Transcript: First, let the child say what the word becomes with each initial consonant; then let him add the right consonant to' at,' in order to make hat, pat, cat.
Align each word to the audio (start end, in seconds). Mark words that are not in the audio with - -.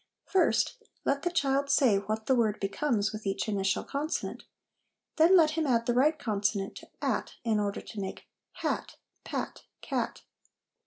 First, 0.25 0.81
let 1.05 1.21
the 1.21 1.29
child 1.29 1.69
say 1.69 1.97
what 1.99 2.25
the 2.25 2.33
word 2.33 2.59
becomes 2.59 3.13
with 3.13 3.27
each 3.27 3.47
initial 3.47 3.83
consonant; 3.83 4.45
then 5.17 5.37
let 5.37 5.51
him 5.51 5.67
add 5.67 5.85
the 5.85 5.93
right 5.93 6.17
consonant 6.17 6.73
to' 6.77 6.89
at,' 7.03 7.35
in 7.43 7.59
order 7.59 7.81
to 7.81 7.99
make 7.99 8.25
hat, 8.53 8.95
pat, 9.25 9.61
cat. 9.83 10.23